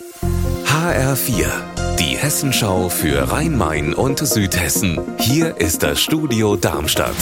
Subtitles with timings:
[0.00, 1.46] HR4,
[1.98, 5.00] die Hessenschau für Rhein-Main und Südhessen.
[5.18, 7.16] Hier ist das Studio Darmstadt.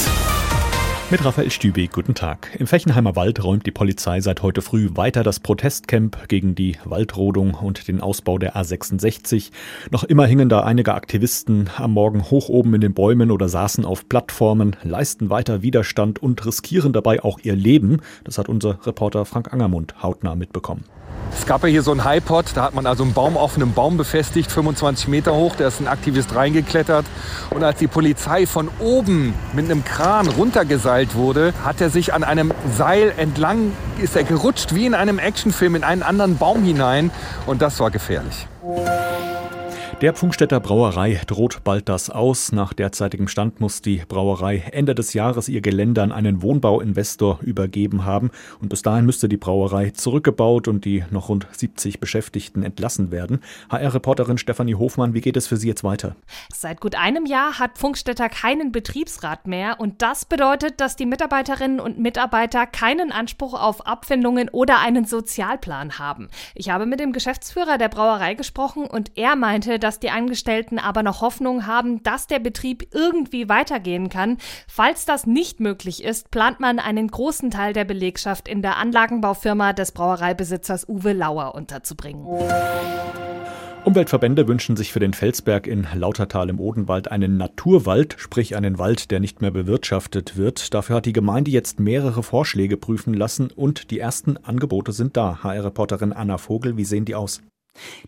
[1.11, 2.51] Mit Raphael Stübe, guten Tag.
[2.59, 7.55] Im Fechenheimer Wald räumt die Polizei seit heute früh weiter das Protestcamp gegen die Waldrodung
[7.55, 9.53] und den Ausbau der A66.
[9.91, 13.87] Noch immer hingen da einige Aktivisten am Morgen hoch oben in den Bäumen oder saßen
[13.87, 18.03] auf Plattformen, leisten weiter Widerstand und riskieren dabei auch ihr Leben.
[18.25, 20.85] Das hat unser Reporter Frank Angermund hautnah mitbekommen.
[21.39, 23.73] Es gab ja hier so einen Highpot, da hat man also einen Baum auf einem
[23.73, 27.05] Baum befestigt, 25 Meter hoch, da ist ein Aktivist reingeklettert.
[27.51, 32.25] Und als die Polizei von oben mit einem Kran runtergeseilt wurde, hat er sich an
[32.25, 37.11] einem Seil entlang, ist er gerutscht wie in einem Actionfilm in einen anderen Baum hinein
[37.47, 38.49] und das war gefährlich.
[40.03, 42.53] Der Pfungstädter Brauerei droht bald das aus.
[42.53, 48.05] Nach derzeitigem Stand muss die Brauerei Ende des Jahres ihr Gelände an einen Wohnbauinvestor übergeben
[48.05, 48.31] haben.
[48.61, 53.41] Und bis dahin müsste die Brauerei zurückgebaut und die noch rund 70 Beschäftigten entlassen werden.
[53.71, 56.15] HR-Reporterin Stefanie Hofmann, wie geht es für Sie jetzt weiter?
[56.55, 59.81] Seit gut einem Jahr hat Pfungstädter keinen Betriebsrat mehr.
[59.81, 65.99] Und das bedeutet, dass die Mitarbeiterinnen und Mitarbeiter keinen Anspruch auf Abfindungen oder einen Sozialplan
[65.99, 66.29] haben.
[66.55, 71.05] Ich habe mit dem Geschäftsführer der Brauerei gesprochen und er meinte, dass die Angestellten aber
[71.05, 74.37] noch Hoffnung haben, dass der Betrieb irgendwie weitergehen kann.
[74.67, 79.75] Falls das nicht möglich ist, plant man einen großen Teil der Belegschaft in der Anlagenbaufirma
[79.75, 82.27] des Brauereibesitzers Uwe Lauer unterzubringen.
[83.85, 89.13] Umweltverbände wünschen sich für den Felsberg in Lautertal im Odenwald einen Naturwald, sprich einen Wald,
[89.13, 90.75] der nicht mehr bewirtschaftet wird.
[90.75, 95.45] Dafür hat die Gemeinde jetzt mehrere Vorschläge prüfen lassen und die ersten Angebote sind da.
[95.45, 97.41] HR-Reporterin Anna Vogel, wie sehen die aus?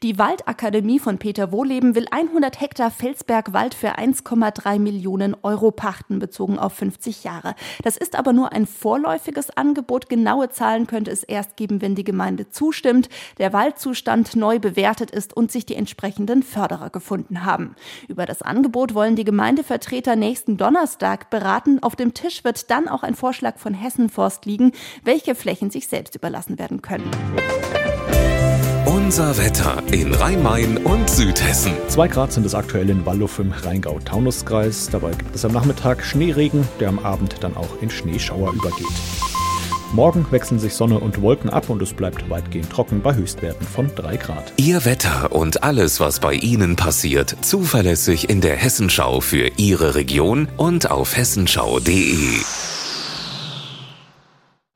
[0.02, 6.58] Die Waldakademie von Peter Wohleben will 100 Hektar Felsbergwald für 1,3 Millionen Euro pachten, bezogen
[6.58, 7.54] auf 50 Jahre.
[7.82, 10.08] Das ist aber nur ein vorläufiges Angebot.
[10.08, 15.36] Genaue Zahlen könnte es erst geben, wenn die Gemeinde zustimmt, der Waldzustand neu bewertet ist
[15.36, 17.74] und sich die entsprechenden Förderer gefunden haben.
[18.08, 21.82] Über das Angebot wollen die Gemeindevertreter nächsten Donnerstag beraten.
[21.82, 24.72] Auf dem Tisch wird dann auch ein Vorschlag von Hessenforst liegen,
[25.04, 27.10] welche Flächen sich selbst überlassen werden können.
[29.08, 31.72] Unser Wetter in Rhein-Main und Südhessen.
[31.88, 34.90] Zwei Grad sind es aktuell in Walluff im Rheingau-Taunus-Kreis.
[34.92, 38.86] Dabei gibt es am Nachmittag Schneeregen, der am Abend dann auch in Schneeschauer übergeht.
[39.94, 43.90] Morgen wechseln sich Sonne und Wolken ab und es bleibt weitgehend trocken bei Höchstwerten von
[43.94, 44.52] 3 Grad.
[44.58, 50.48] Ihr Wetter und alles, was bei Ihnen passiert, zuverlässig in der Hessenschau für Ihre Region
[50.58, 52.42] und auf hessenschau.de.